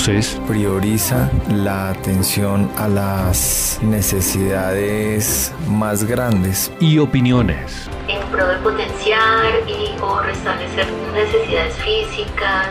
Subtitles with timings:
[0.00, 7.90] voces, prioriza la atención a las necesidades más grandes y opiniones.
[8.08, 12.68] En pro de potenciar y o restablecer necesidades físicas.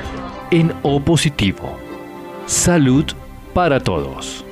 [0.49, 1.77] En O positivo.
[2.47, 3.05] Salud
[3.53, 4.43] para todos.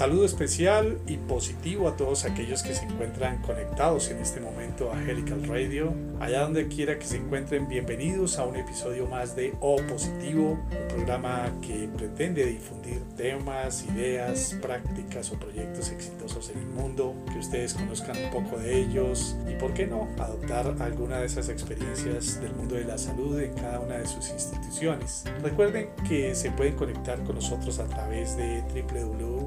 [0.00, 5.02] Saludo especial y positivo a todos aquellos que se encuentran conectados en este momento a
[5.02, 5.92] Helical Radio.
[6.18, 10.88] Allá donde quiera que se encuentren, bienvenidos a un episodio más de O Positivo, un
[10.88, 17.74] programa que pretende difundir temas, ideas, prácticas o proyectos exitosos en el mundo, que ustedes
[17.74, 22.54] conozcan un poco de ellos y, por qué no, adoptar alguna de esas experiencias del
[22.54, 25.24] mundo de la salud en cada una de sus instituciones.
[25.42, 29.40] Recuerden que se pueden conectar con nosotros a través de www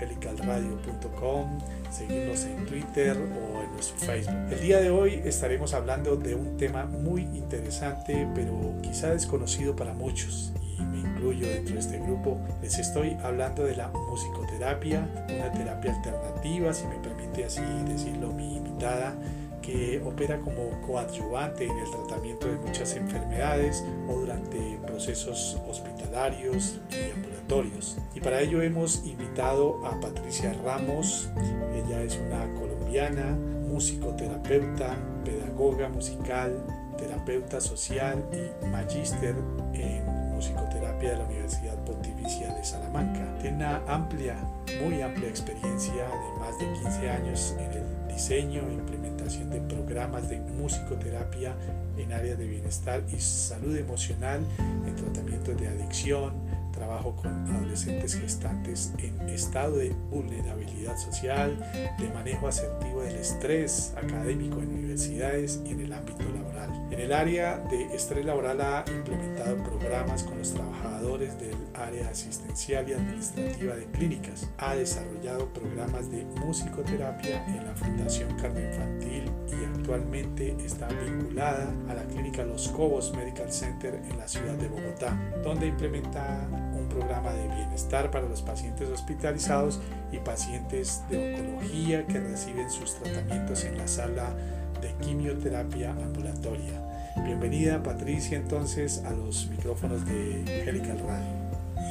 [0.00, 1.58] helicalradio.com,
[1.90, 4.52] seguirnos en Twitter o en nuestro Facebook.
[4.52, 9.92] El día de hoy estaremos hablando de un tema muy interesante, pero quizá desconocido para
[9.92, 12.38] muchos, y me incluyo dentro de este grupo.
[12.62, 18.56] Les estoy hablando de la musicoterapia, una terapia alternativa, si me permite así decirlo mi
[18.56, 19.14] invitada
[19.62, 27.10] que opera como coadyuvante en el tratamiento de muchas enfermedades o durante procesos hospitalarios y
[27.12, 27.98] ambulatorios.
[28.14, 31.28] Y para ello hemos invitado a Patricia Ramos,
[31.74, 33.36] ella es una colombiana,
[33.68, 36.64] musicoterapeuta, pedagoga musical,
[36.96, 39.34] terapeuta social y magíster
[39.74, 40.04] en
[40.34, 43.38] musicoterapia de la Universidad Pontificia de Salamanca.
[43.40, 44.36] Tiene una amplia,
[44.82, 50.28] muy amplia experiencia de más de 15 años en el diseño e implementación de programas
[50.28, 51.54] de musicoterapia
[51.96, 54.40] en áreas de bienestar y salud emocional,
[54.86, 56.32] en tratamientos de adicción,
[56.72, 61.56] trabajo con adolescentes gestantes en estado de vulnerabilidad social,
[61.98, 66.45] de manejo asertivo del estrés académico en universidades y en el ámbito laboral.
[66.90, 72.88] En el área de estrés laboral ha implementado programas con los trabajadores del área asistencial
[72.88, 74.48] y administrativa de clínicas.
[74.58, 81.94] Ha desarrollado programas de musicoterapia en la Fundación Carmen Infantil y actualmente está vinculada a
[81.94, 86.46] la clínica Los Cobos Medical Center en la ciudad de Bogotá, donde implementa
[86.78, 89.80] un programa de bienestar para los pacientes hospitalizados
[90.12, 94.34] y pacientes de oncología que reciben sus tratamientos en la sala
[94.80, 96.82] de quimioterapia ambulatoria.
[97.24, 101.26] Bienvenida Patricia entonces a los micrófonos de Helical Radio.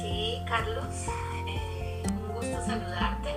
[0.00, 0.86] Sí, Carlos,
[1.48, 3.30] eh, un gusto saludarte.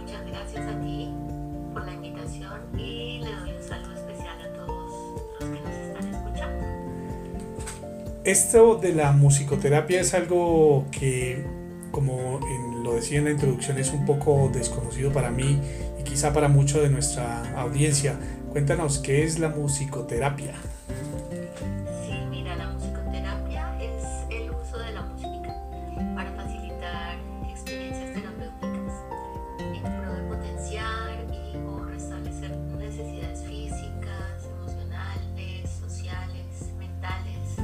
[0.00, 1.10] Muchas gracias a ti
[1.72, 6.14] por la invitación y le doy un saludo especial a todos los que nos están
[6.14, 6.64] escuchando.
[8.24, 11.44] Esto de la musicoterapia es algo que,
[11.90, 12.40] como
[12.82, 15.60] lo decía en la introducción, es un poco desconocido para mí
[15.98, 18.18] y quizá para mucho de nuestra audiencia.
[18.52, 20.52] Cuéntanos, ¿qué es la musicoterapia?
[22.04, 25.56] Sí, mira, la musicoterapia es el uso de la música
[26.14, 27.16] para facilitar
[27.50, 28.92] experiencias terapéuticas
[29.58, 37.56] en pro de potenciar y o restablecer necesidades físicas, emocionales, sociales, mentales,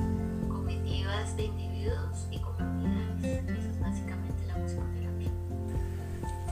[0.49, 3.45] cognitivas de individuos y comunidades.
[3.47, 5.31] Eso es básicamente la musicoterapia.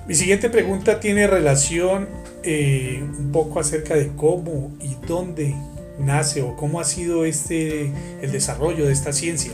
[0.06, 5.55] Mi siguiente pregunta tiene relación eh, un poco acerca de cómo y dónde
[5.99, 7.93] nace o cómo ha sido este
[8.23, 9.53] el desarrollo de esta ciencia.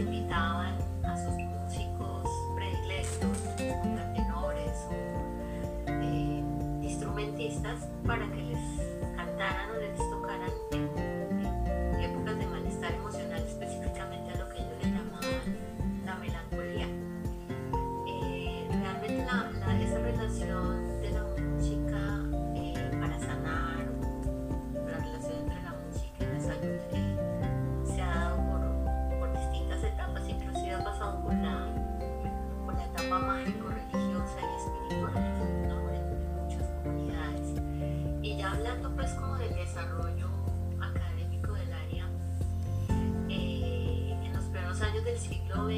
[0.00, 0.74] Invitaban
[1.04, 1.59] a sus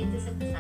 [0.03, 0.52] dito sa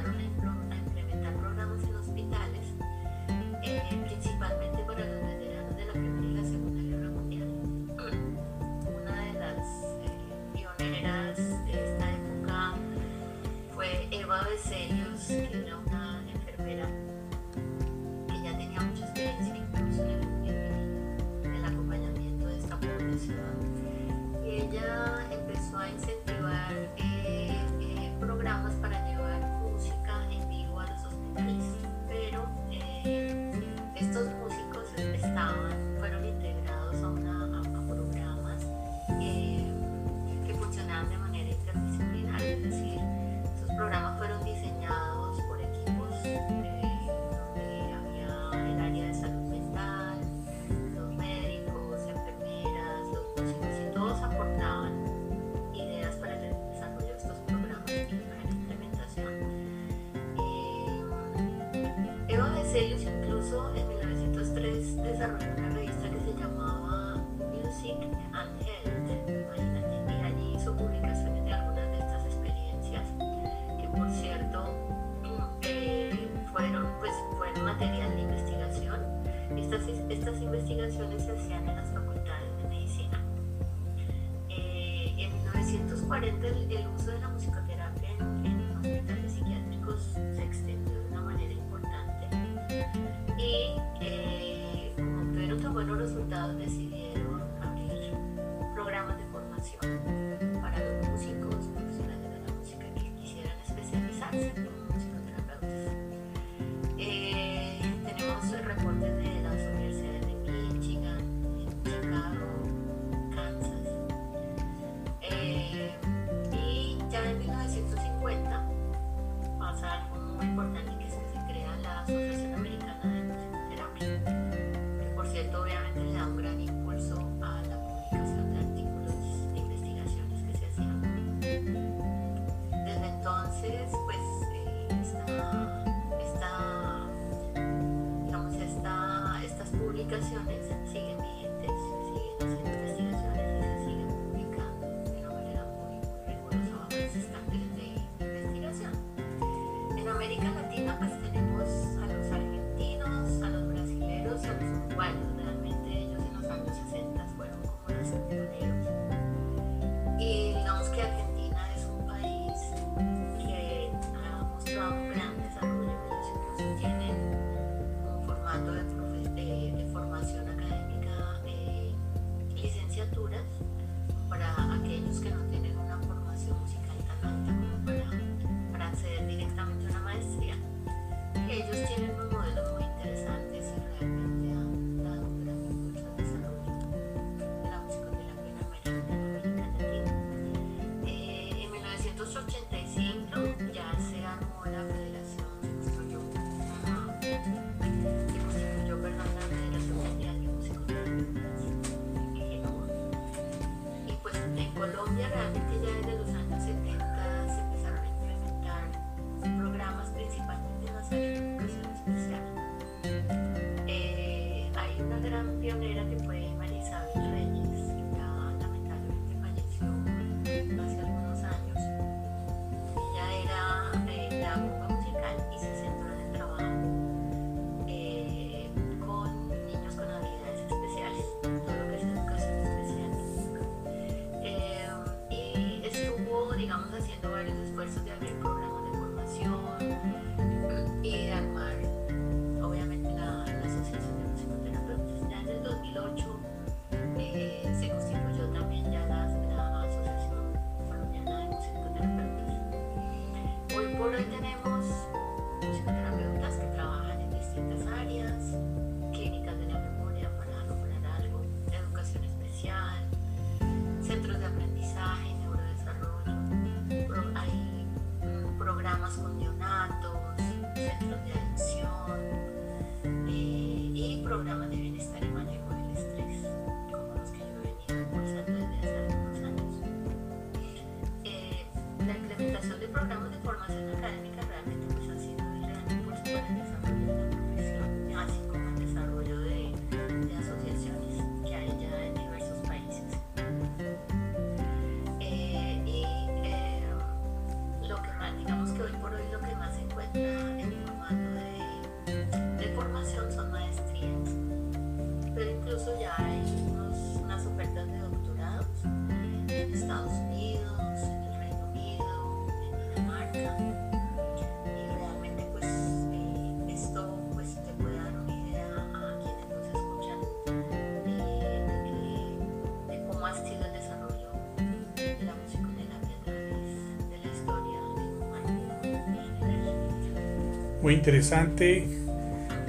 [330.82, 331.86] muy interesante.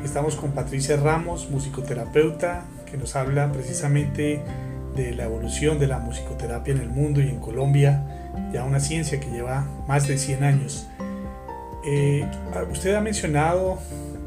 [0.06, 4.40] Estamos con Patricia Ramos, musicoterapeuta, que nos habla precisamente
[4.96, 9.20] de la evolución de la musicoterapia en el mundo y en Colombia, ya una ciencia
[9.20, 10.88] que lleva más de 100 años.
[11.86, 12.26] Eh,
[12.72, 13.80] usted ha mencionado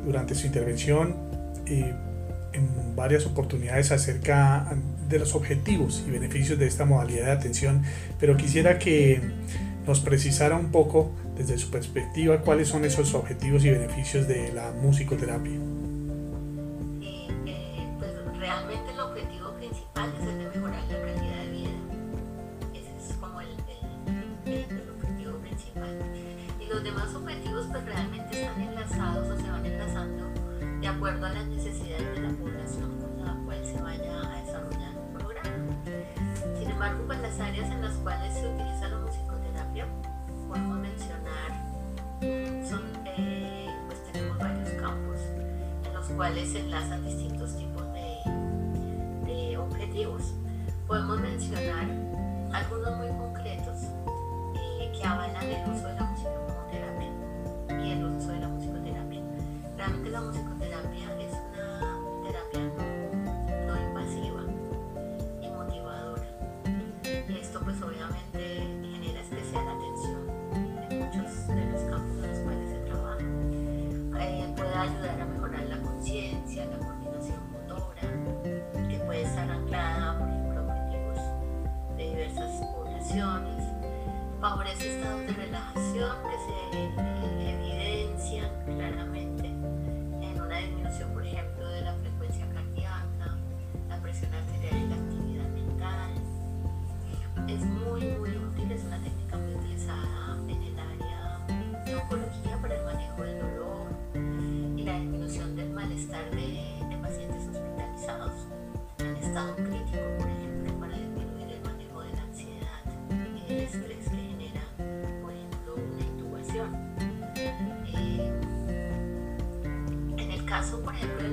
[0.05, 1.15] durante su intervención
[1.67, 1.95] eh,
[2.53, 4.67] en varias oportunidades acerca
[5.09, 7.83] de los objetivos y beneficios de esta modalidad de atención,
[8.19, 9.21] pero quisiera que
[9.87, 14.73] nos precisara un poco desde su perspectiva, cuáles son esos objetivos y beneficios de la
[14.73, 15.59] musicoterapia.
[17.99, 21.71] Pues realmente el objetivo principal es el de mejorar la calidad de vida.
[22.73, 23.49] Ese es como el,
[24.97, 25.99] objetivo principal.
[26.59, 30.25] Y los demás objetivos pues realmente están enlazados o se van enlazando
[30.81, 34.97] de acuerdo a las necesidades de la población con la cual se vaya a desarrollar
[34.97, 35.75] un programa.
[36.59, 39.87] Sin embargo, pues las áreas en las cuales se utiliza la musicoterapia,
[40.49, 41.26] podemos mencionar
[46.07, 48.21] los cuales se enlazan distintos tipos de,
[49.27, 50.35] de objetivos.
[50.87, 51.87] Podemos mencionar
[52.53, 53.83] algunos muy concretos
[54.55, 58.49] eh, que avalan el uso de la música como terapia y el uso de la
[58.49, 59.21] musicoterapia.
[59.77, 60.56] Realmente la musicoterapia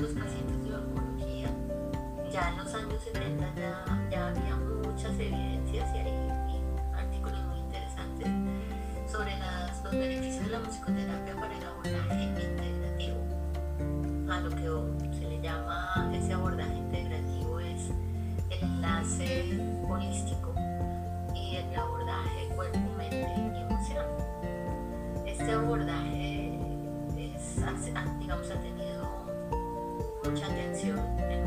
[0.04, 1.50] los pacientes de oncología,
[2.30, 6.14] ya en los años 70 ya, ya había muchas evidencias y hay
[6.94, 8.28] artículos muy interesantes
[9.10, 13.18] sobre las- los beneficios de la musicoterapia para el abordaje integrativo.
[14.30, 17.90] A lo que se le llama ese abordaje integrativo es
[18.50, 19.58] el enlace
[19.90, 20.54] holístico
[21.34, 24.06] y el abordaje cuerpo, mente y emoción.
[25.26, 26.60] Este abordaje
[27.18, 27.56] es,
[28.20, 28.93] digamos, ha tenido
[30.34, 31.43] mucha atención en los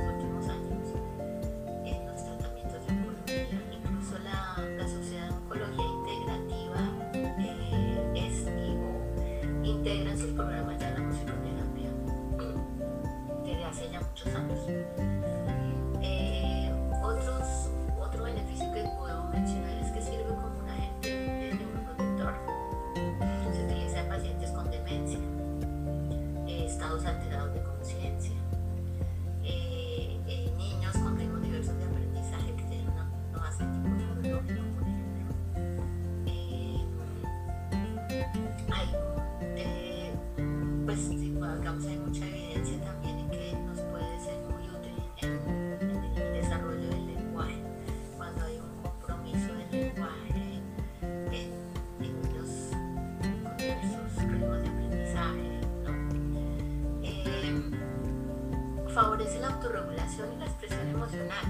[59.17, 61.45] favorece la autorregulación y la expresión emocional,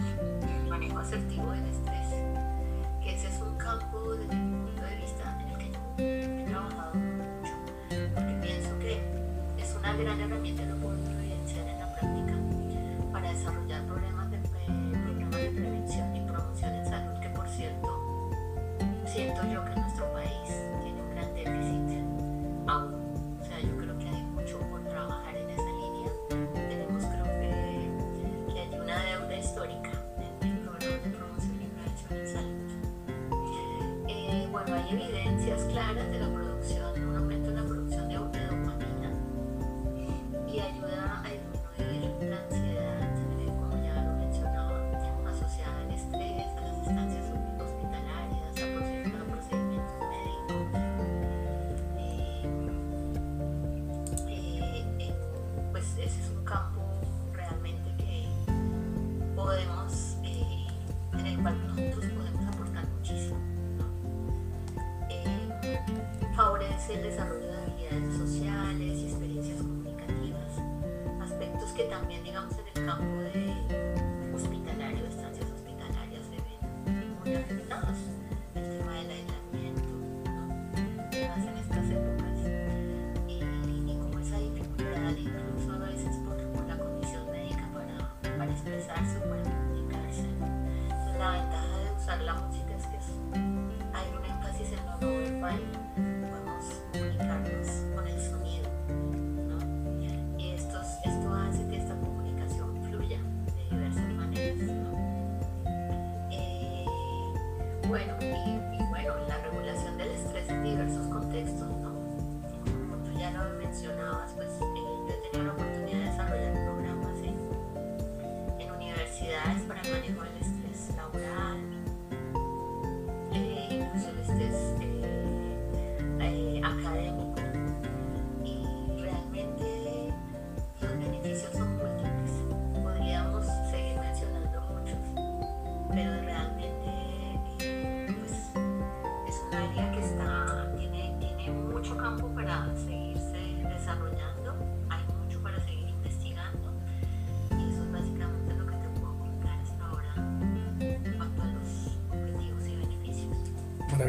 [0.62, 2.10] el manejo asertivo del estrés,
[3.02, 6.44] que ese es un campo desde mi punto de vista en el que yo he
[6.48, 7.54] trabajado mucho,
[8.14, 9.02] porque pienso que
[9.60, 12.34] es una gran herramienta lo puedo evidenciar en la práctica
[13.10, 14.38] para desarrollar problemas de
[15.50, 16.15] prevención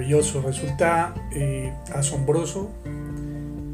[0.08, 2.72] maravilloso, resulta eh, asombroso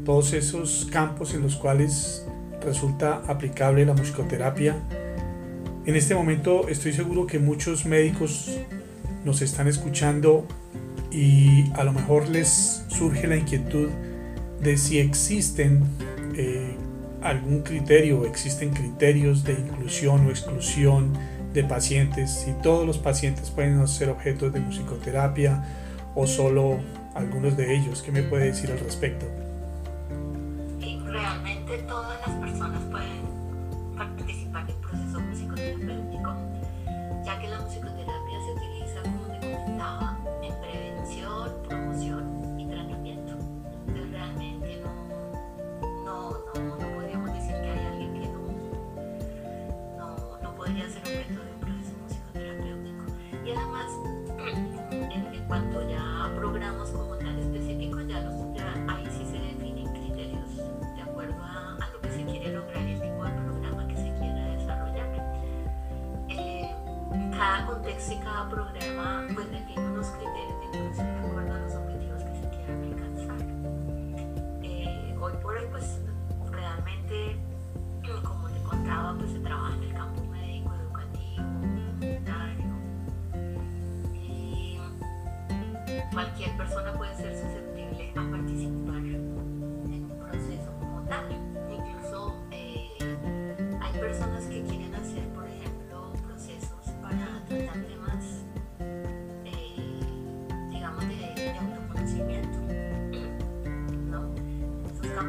[0.04, 2.26] todos esos campos en los cuales
[2.60, 4.74] resulta aplicable la musicoterapia.
[5.86, 8.50] En este momento estoy seguro que muchos médicos
[9.24, 10.46] nos están escuchando
[11.10, 13.88] y a lo mejor les surge la inquietud
[14.60, 15.84] de si existen
[16.36, 16.74] eh,
[17.22, 21.12] algún criterio, existen criterios de inclusión o exclusión
[21.54, 25.62] de pacientes, si todos los pacientes pueden ser objetos de musicoterapia,
[26.14, 26.80] o solo
[27.14, 28.02] algunos de ellos?
[28.02, 29.26] ¿Qué me puede decir al respecto?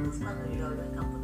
[0.03, 1.14] 息子のいろいろが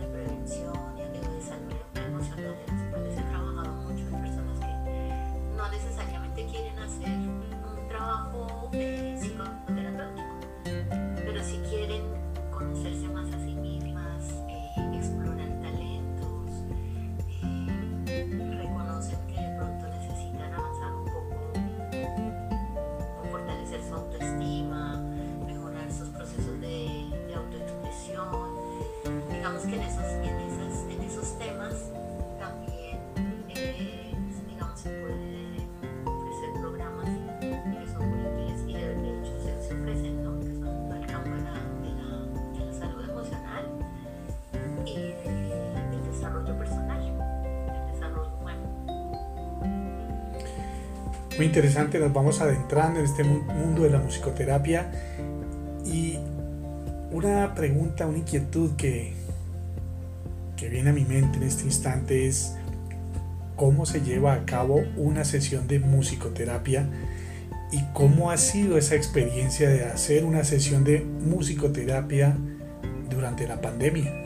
[51.41, 54.91] Muy interesante, nos vamos adentrando en este mundo de la musicoterapia
[55.83, 56.19] y
[57.11, 59.13] una pregunta, una inquietud que,
[60.55, 62.53] que viene a mi mente en este instante es
[63.55, 66.87] cómo se lleva a cabo una sesión de musicoterapia
[67.71, 72.37] y cómo ha sido esa experiencia de hacer una sesión de musicoterapia
[73.09, 74.20] durante la pandemia.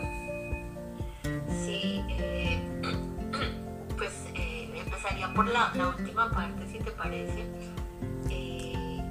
[5.15, 7.45] allá por la, última parte, si te parece,
[8.29, 9.01] eh,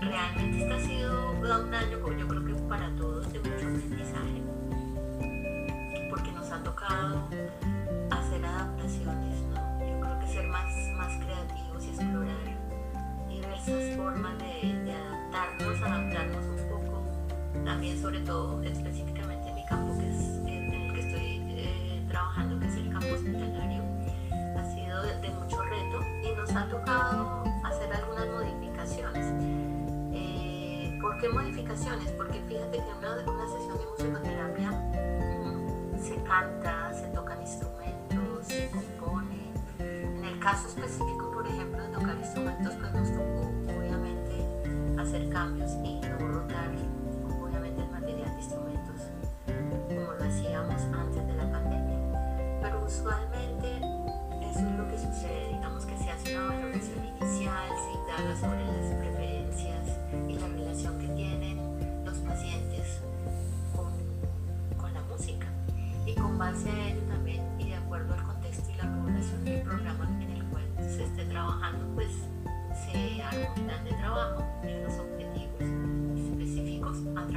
[0.00, 4.42] realmente este ha sido un año, yo creo que para todos, de mucho aprendizaje,
[6.10, 7.28] porque nos ha tocado
[8.10, 9.40] hacer adaptaciones.
[9.80, 12.58] Yo creo que ser más, más creativos y explorar
[13.28, 17.02] diversas formas de, de adaptarnos, adaptarnos un poco,
[17.64, 19.11] también sobre todo específicamente
[26.72, 29.26] tocado hacer algunas modificaciones.
[30.14, 32.10] Eh, ¿Por qué modificaciones?
[32.12, 34.70] Porque fíjate que en una, una sesión de musicoterapia
[36.00, 36.81] se canta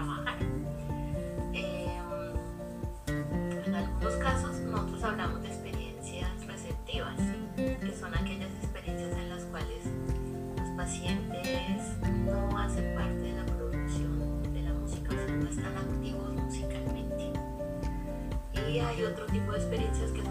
[0.06, 0.38] trabajar.
[1.54, 1.89] Em,
[3.65, 7.15] en algunos casos nosotros hablamos de experiencias receptivas,
[7.56, 9.86] que son aquellas experiencias en las cuales
[10.58, 11.82] los pacientes
[12.26, 17.34] no hacen parte de la producción de la música, o sea, no están activos musicalmente.
[18.54, 20.22] Y hay otro tipo de experiencias que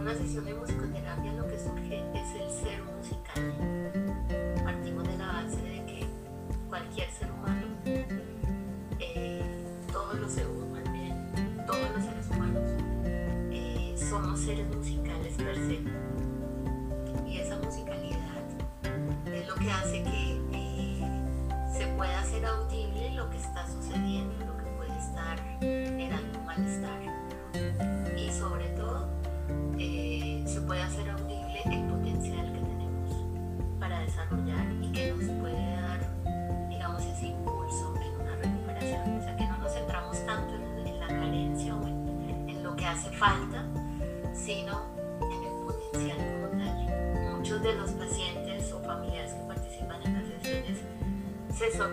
[0.00, 4.64] una sesión de musicoterapia lo que surge es el ser musical.
[4.64, 6.06] Partimos de la base de que
[6.70, 7.66] cualquier ser humano,
[8.98, 9.42] eh,
[9.92, 12.70] todos los seres humanos, todos los seres humanos,
[13.52, 14.79] eh, somos seres humanos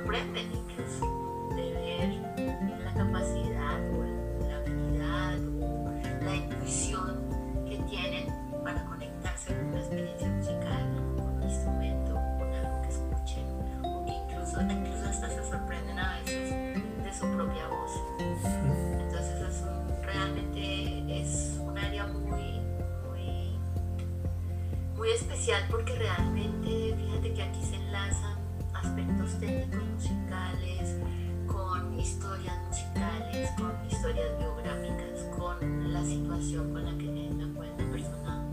[0.07, 0.46] present
[36.07, 38.51] situación con la que la, cual la persona,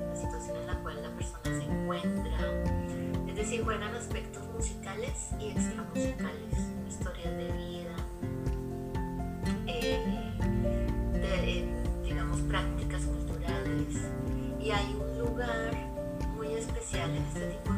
[0.00, 2.38] la situación en la cual la persona se encuentra.
[3.28, 6.54] Es decir, juegan aspectos musicales y extramusicales,
[6.88, 7.96] historias de vida,
[9.66, 10.32] eh,
[11.12, 11.68] de, eh,
[12.02, 13.94] digamos prácticas culturales.
[14.60, 15.72] Y hay un lugar
[16.36, 17.75] muy especial en este tipo de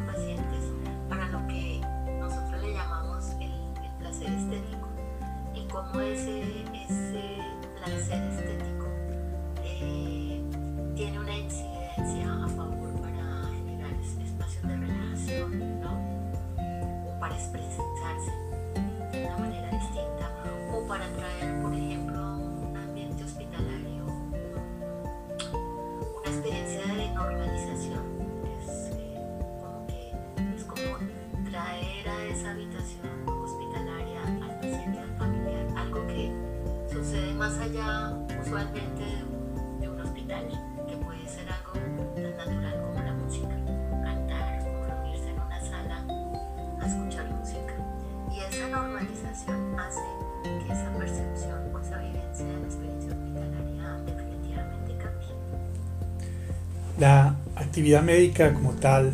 [56.99, 59.13] La actividad médica como tal,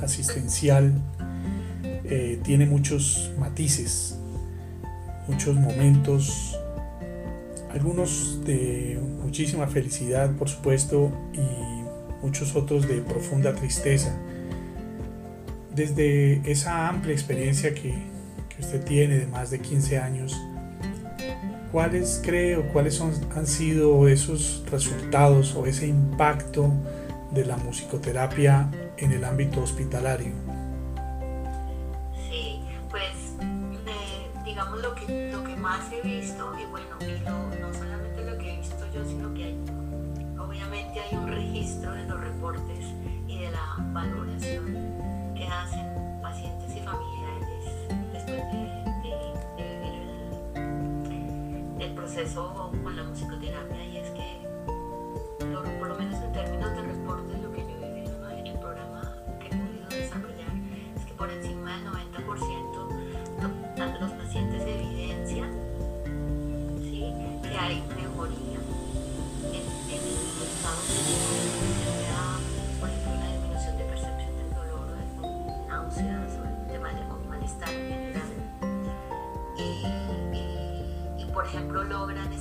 [0.00, 0.92] asistencial,
[2.04, 4.16] eh, tiene muchos matices,
[5.26, 6.56] muchos momentos,
[7.72, 14.16] algunos de muchísima felicidad, por supuesto, y muchos otros de profunda tristeza.
[15.74, 17.92] Desde esa amplia experiencia que,
[18.60, 20.38] usted tiene de más de 15 años,
[21.72, 26.70] ¿cuáles cree o cuáles han sido esos resultados o ese impacto?
[27.30, 30.49] de la musicoterapia en el ámbito hospitalario.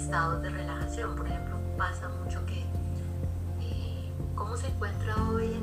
[0.10, 1.16] Estados de relajación.
[1.16, 2.62] Por ejemplo, pasa mucho que,
[3.62, 5.54] eh, ¿cómo se encuentra hoy?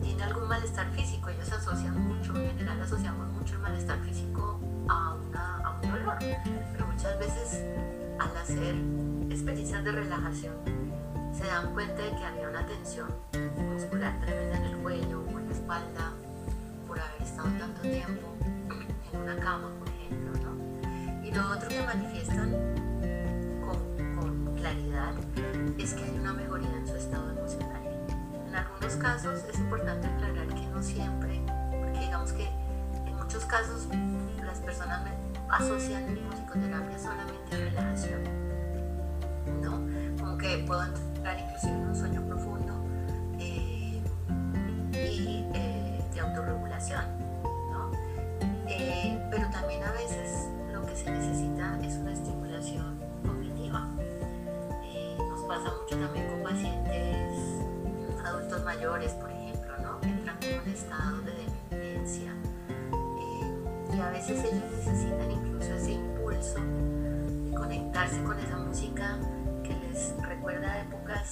[0.00, 1.30] ¿Tiene algún malestar físico?
[1.30, 6.16] Ellos asocian mucho, en general asociamos mucho el malestar físico a, un dolor,
[6.72, 7.64] pero muchas veces
[8.20, 8.76] al hacer
[9.30, 10.54] experiencias de relajación
[11.36, 13.08] se dan cuenta de que había una tensión
[13.72, 16.12] muscular tremenda en el cuello o en la espalda
[16.86, 18.28] por haber estado tanto tiempo
[19.12, 20.30] en una cama, por ejemplo.
[20.44, 21.26] ¿no?
[21.26, 22.87] Y lo otro que manifiestan
[24.58, 25.14] claridad
[25.78, 27.82] es que hay una mejoría en su estado emocional.
[28.46, 31.40] En algunos casos es importante aclarar que no siempre,
[31.70, 32.48] porque digamos que
[33.06, 33.88] en muchos casos
[34.68, 35.00] personas
[35.48, 38.20] asocian musicoterapia solamente a relajación,
[39.62, 40.22] ¿no?
[40.22, 42.67] Como que puedo entrar inclusive en un sueño profundo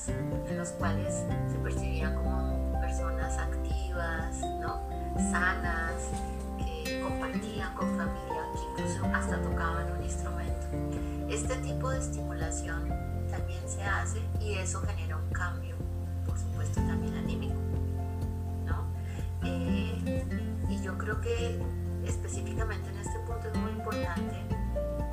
[0.09, 4.87] épocas en las cuales se percibían como personas activas, ¿no?
[5.30, 6.11] sanas,
[6.59, 10.66] que compartían con familia, que incluso hasta tocaban un instrumento.
[11.28, 12.88] Este tipo de estimulación
[13.30, 15.76] también se hace y eso genera un cambio,
[16.26, 17.56] por supuesto también anímico.
[18.66, 18.85] ¿no?
[19.44, 20.24] Eh,
[20.68, 21.61] y yo creo que
[22.04, 24.65] específicamente en este punto es muy importante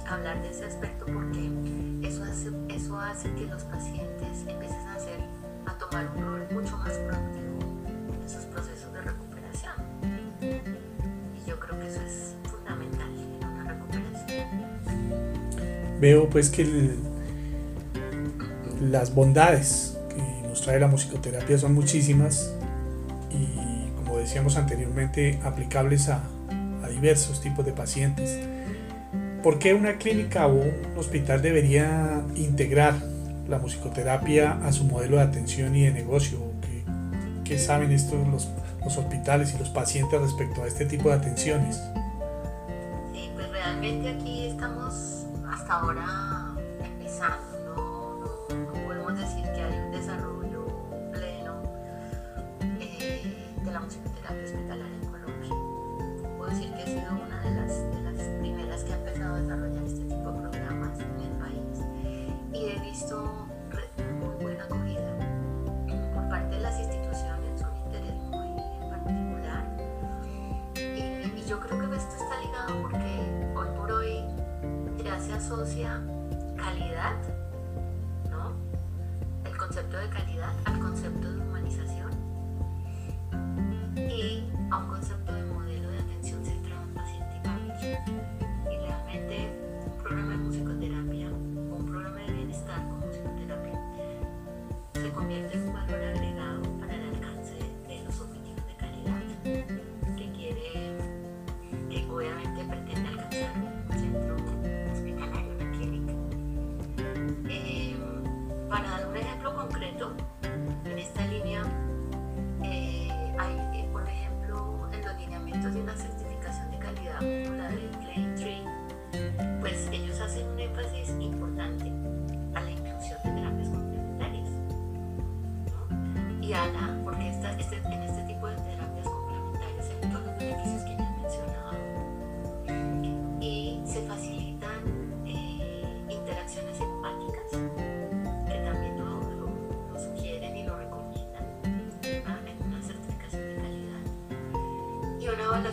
[0.08, 5.20] hablar de ese aspecto porque eso hace, eso hace que los pacientes empiecen a, hacer,
[5.66, 7.60] a tomar un rol mucho más proactivo
[8.22, 9.74] en sus procesos de recuperación.
[10.42, 14.48] Y yo creo que eso es fundamental en una recuperación.
[16.00, 16.96] Veo pues que
[18.82, 22.54] las bondades que nos trae la musicoterapia son muchísimas
[23.32, 26.22] y como decíamos anteriormente aplicables a
[26.90, 28.53] diversos tipos de pacientes.
[29.44, 32.96] ¿Por qué una clínica o un hospital debería integrar
[33.50, 36.40] la musicoterapia a su modelo de atención y de negocio?
[37.44, 38.48] ¿Qué, saben estos los,
[38.84, 41.76] los, hospitales y los pacientes respecto a este tipo de atenciones?
[43.12, 46.23] Sí, pues realmente aquí estamos hasta ahora
[79.46, 82.12] El concepto de calidad al concepto de humanización
[83.96, 85.33] y a un concepto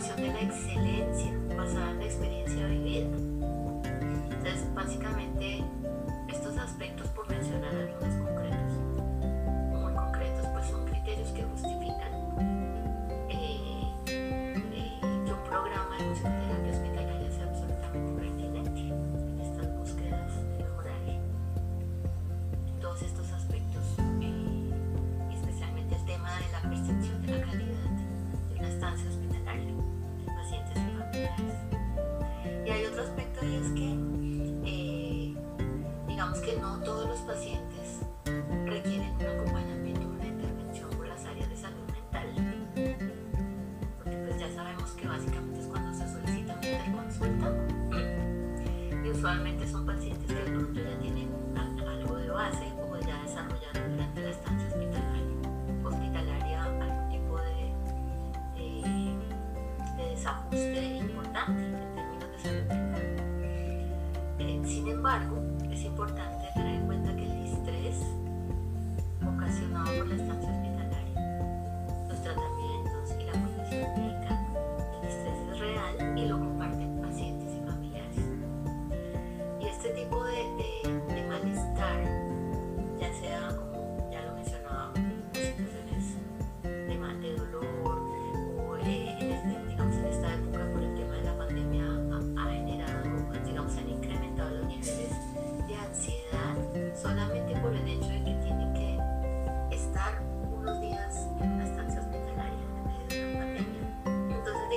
[0.07, 0.17] calidad.
[0.17, 0.80] Y una evaluación de
[49.31, 50.10] actualmente son pacientes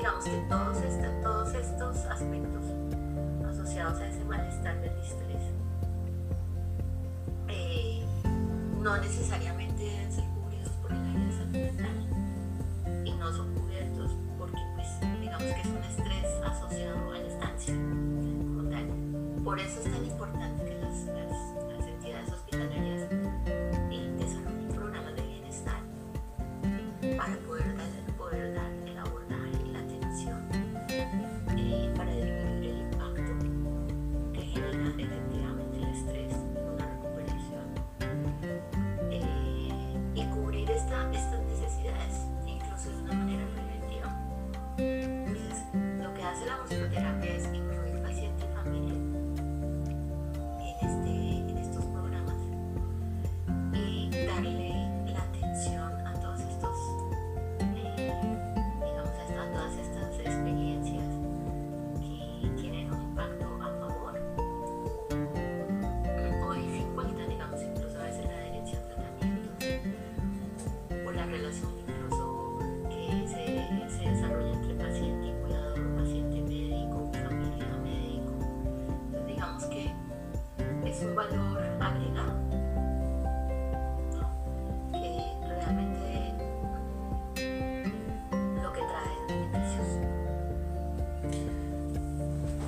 [0.04, 2.62] digamos que todos, este, todos estos aspectos
[3.48, 5.42] asociados a ese malestar del estrés
[7.48, 8.04] eh,
[8.82, 14.12] no necesariamente deben ser cubiertos por el área de salud mental y no son cubiertos
[14.36, 14.88] porque pues
[15.22, 18.44] digamos que es un estrés asociado a la estancia como.
[19.42, 20.96] Por eso es tan importante que las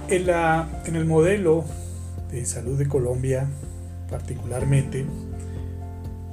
[0.09, 1.65] En, el modelo
[2.31, 3.49] de salud de Colombia,
[4.09, 5.05] particularmente,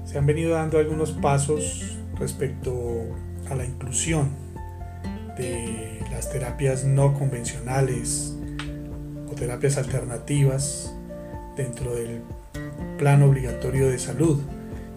[0.05, 2.73] se han venido dando algunos pasos respecto
[3.49, 4.29] a la inclusión
[5.39, 8.35] de las terapias no convencionales
[9.31, 10.93] o terapias alternativas
[11.57, 12.21] dentro del
[12.99, 14.39] plan obligatorio de salud.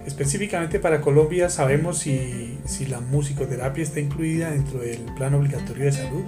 [0.04, 5.92] Específicamente para Colombia sabemos si, si la musicoterapia está incluida dentro del plan obligatorio de
[5.92, 6.24] salud.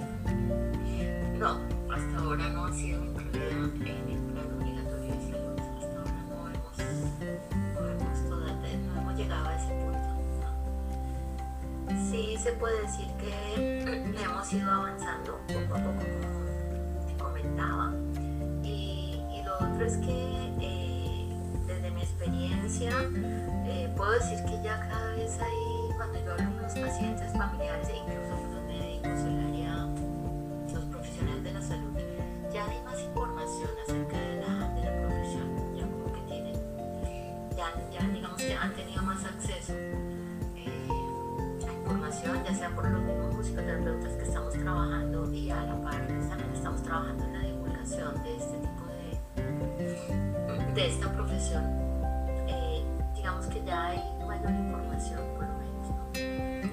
[53.19, 56.15] digamos que ya hay mayor información, por lo menos.
[56.15, 56.63] Eh,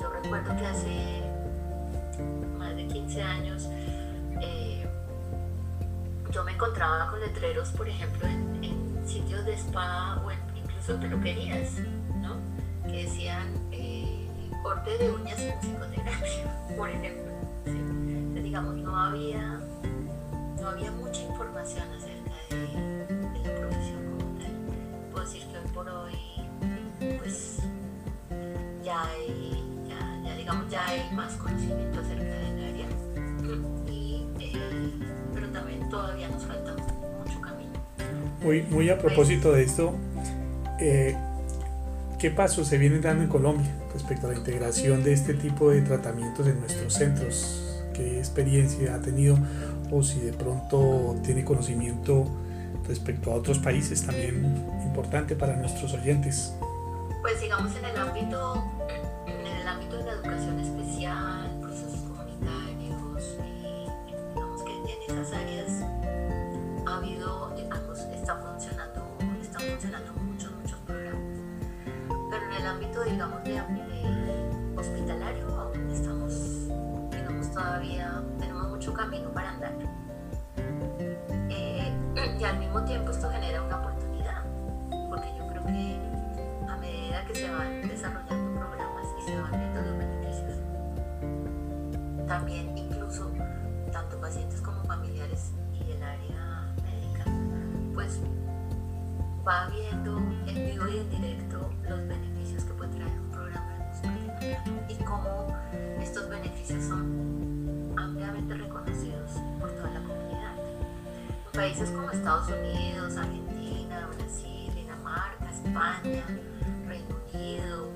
[0.00, 1.22] yo recuerdo que hace
[2.56, 3.68] más de 15 años
[4.40, 4.88] eh,
[6.32, 8.56] yo me encontraba con letreros, por ejemplo, en,
[9.06, 11.78] sitios de spa o incluso en peluquerías,
[12.20, 12.34] ¿no?
[12.90, 14.26] que decían eh,
[14.64, 17.32] corte de uñas en psicoterapia, por ejemplo.
[17.66, 19.60] Entonces, digamos, no había,
[20.60, 22.85] no había mucha información acerca de
[25.76, 26.14] por hoy,
[27.18, 27.58] pues
[28.82, 32.86] ya hay, ya, ya digamos, ya hay más conocimiento acerca del área,
[33.86, 34.90] y, eh,
[35.34, 37.72] pero también todavía nos falta mucho camino.
[38.42, 39.94] Muy, muy a propósito de esto,
[40.80, 41.14] eh,
[42.18, 45.82] ¿qué pasos se vienen dando en Colombia respecto a la integración de este tipo de
[45.82, 47.62] tratamientos en nuestros centros?
[47.92, 49.36] ¿Qué experiencia ha tenido
[49.90, 52.26] o si de pronto tiene conocimiento?
[52.86, 54.44] Respecto a otros países también
[54.84, 56.54] importante para nuestros oyentes?
[57.22, 58.64] Pues digamos en el ámbito,
[59.26, 65.82] en el ámbito de la educación especial, procesos comunitarios, y digamos que en esas áreas
[66.86, 71.20] ha habido, digamos, está funcionando, están funcionando muchos, muchos programas.
[72.30, 76.32] Pero en el ámbito, digamos, de, de hospitalario, aún estamos,
[77.10, 79.95] digamos, todavía tenemos mucho camino para andar.
[82.26, 84.42] Y al mismo tiempo esto genera una oportunidad,
[85.08, 85.98] porque yo creo que
[86.68, 90.58] a medida que se van desarrollando programas y se van viendo los beneficios,
[92.26, 93.30] también incluso
[93.92, 97.24] tanto pacientes como familiares y el área médica,
[97.94, 98.20] pues
[99.46, 103.72] va viendo en vivo y en directo los beneficios que puede traer un programa
[104.02, 105.56] de y cómo
[106.00, 109.95] estos beneficios son ampliamente reconocidos por toda la
[111.56, 116.22] países como Estados Unidos, Argentina, Brasil, Dinamarca, España,
[116.86, 117.90] Reino Unido,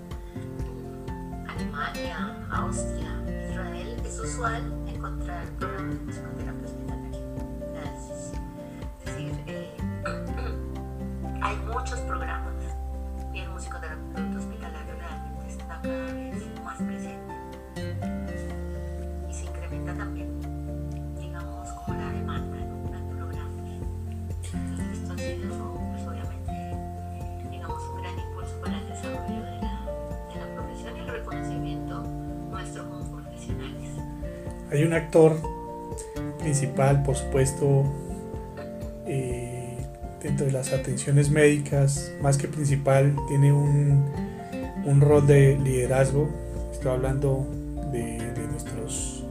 [1.46, 6.79] Alemania, Austria, Israel, es usual encontrar programas de musicoterapia
[34.90, 35.36] Un actor
[36.40, 37.84] principal, por supuesto,
[39.06, 39.76] eh,
[40.20, 44.04] dentro de las atenciones médicas, más que principal, tiene un,
[44.84, 46.28] un rol de liderazgo.
[46.72, 47.46] Estoy hablando
[47.92, 49.22] de, de nuestros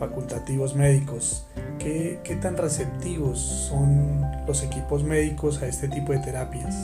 [0.00, 1.46] facultativos médicos.
[1.78, 6.74] ¿Qué, ¿Qué tan receptivos son los equipos médicos a este tipo de terapias?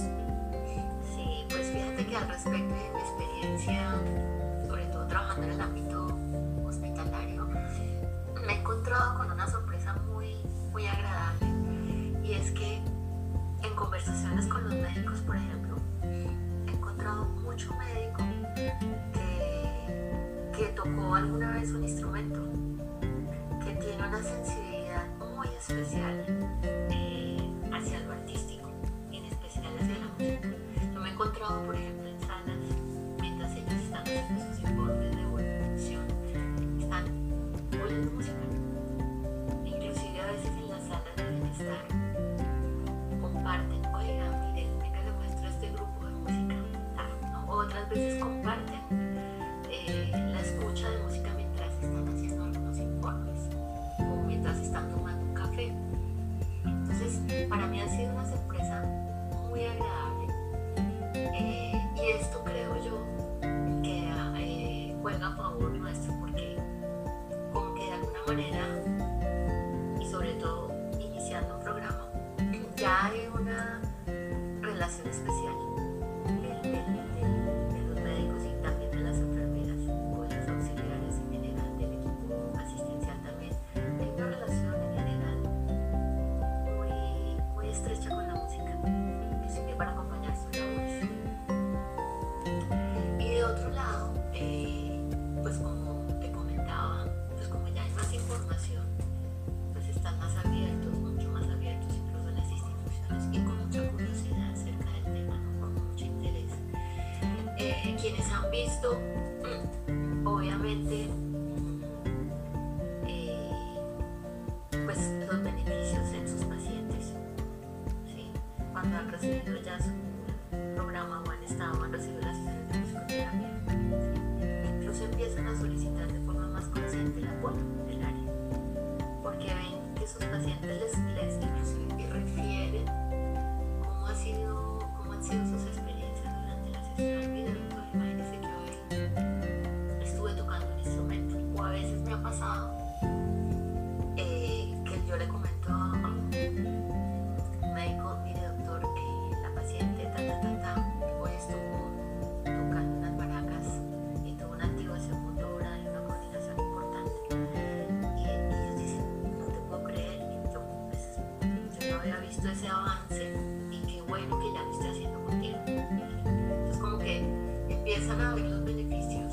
[168.18, 169.32] gozaba de los beneficios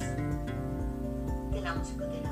[1.52, 2.25] de la música.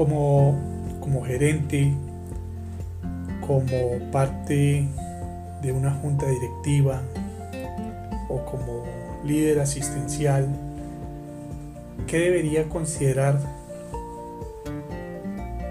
[0.00, 0.58] como,
[0.98, 1.92] como gerente,
[3.46, 4.88] como parte
[5.60, 7.02] de una junta directiva
[8.30, 8.84] o como
[9.26, 10.48] líder asistencial,
[12.06, 13.38] ¿qué debería considerar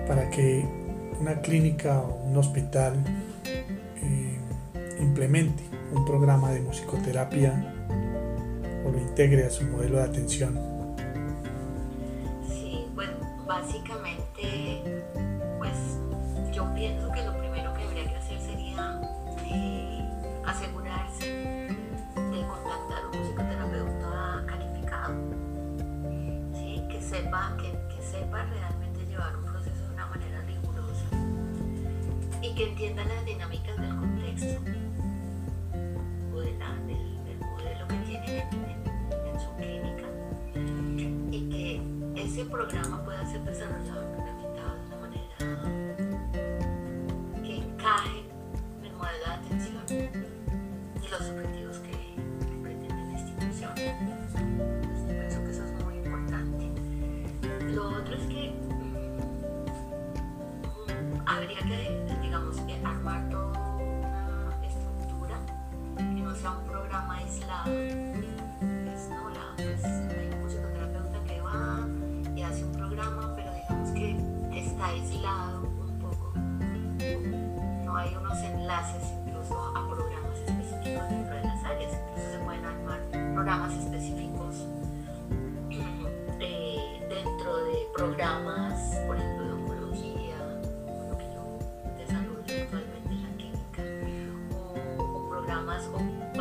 [0.08, 0.64] para que
[1.20, 2.94] una clínica o un hospital
[3.48, 4.38] eh,
[5.00, 7.74] implemente un programa de musicoterapia
[8.86, 10.79] o lo integre a su modelo de atención?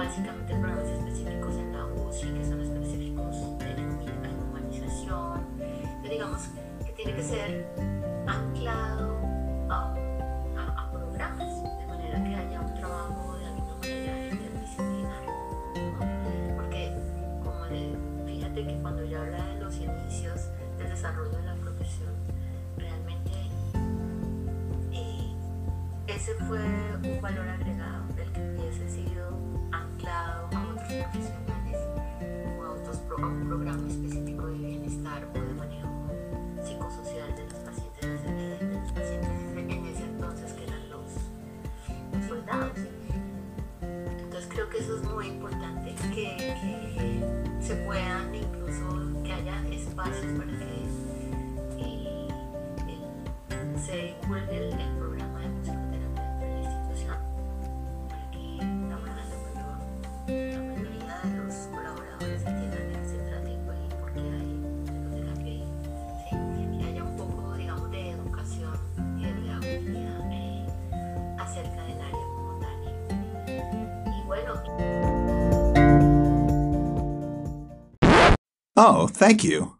[0.08, 5.46] básicamente programas específicos en la UCI que son específicos de la humanización,
[6.00, 6.48] pero digamos
[6.82, 7.68] que tiene que ser
[8.26, 9.18] anclado
[9.68, 9.94] a,
[10.56, 15.32] a, a programas, de manera que haya un trabajo de alguna manera interdisciplinario.
[15.76, 16.56] ¿no?
[16.56, 16.94] Porque,
[17.44, 20.48] como le, fíjate que cuando yo habla de los inicios
[20.78, 22.14] del desarrollo de la profesión,
[22.78, 23.32] realmente
[24.90, 25.34] eh,
[26.06, 26.60] ese fue
[27.04, 27.77] un valor agregado
[78.80, 79.77] Oh, thank you.